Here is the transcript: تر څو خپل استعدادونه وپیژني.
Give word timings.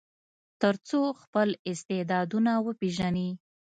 تر 0.61 0.73
څو 0.87 0.99
خپل 1.21 1.49
استعدادونه 1.71 2.51
وپیژني. 2.67 3.29